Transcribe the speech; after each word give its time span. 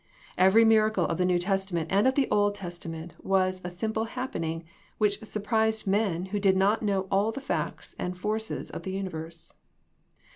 Every 0.35 0.65
miracle 0.65 1.05
of 1.05 1.19
the 1.19 1.25
'New 1.25 1.37
Testament 1.37 1.89
and 1.91 2.07
of 2.07 2.15
the 2.15 2.27
Old 2.31 2.55
Testament 2.55 3.13
was 3.23 3.61
a 3.63 3.69
sim 3.69 3.93
ple 3.93 4.05
happening 4.05 4.63
which 4.97 5.19
surprised 5.23 5.85
men 5.85 6.25
who 6.33 6.39
did 6.39 6.57
not 6.57 6.81
know 6.81 7.07
all 7.11 7.31
the 7.31 7.39
facts 7.39 7.95
and 7.99 8.17
forces 8.17 8.71
of 8.71 8.81
the 8.81 8.93
universe. 8.93 9.53